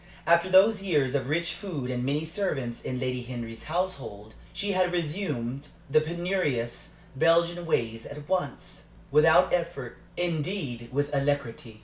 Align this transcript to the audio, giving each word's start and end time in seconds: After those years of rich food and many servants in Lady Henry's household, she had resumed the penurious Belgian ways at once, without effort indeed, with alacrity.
After 0.25 0.49
those 0.49 0.81
years 0.81 1.13
of 1.13 1.29
rich 1.29 1.53
food 1.53 1.91
and 1.91 2.03
many 2.03 2.25
servants 2.25 2.81
in 2.81 2.99
Lady 2.99 3.21
Henry's 3.21 3.65
household, 3.65 4.33
she 4.51 4.71
had 4.71 4.91
resumed 4.91 5.67
the 5.91 6.01
penurious 6.01 6.93
Belgian 7.15 7.67
ways 7.67 8.07
at 8.07 8.27
once, 8.27 8.85
without 9.11 9.53
effort 9.53 9.99
indeed, 10.17 10.89
with 10.91 11.13
alacrity. 11.13 11.79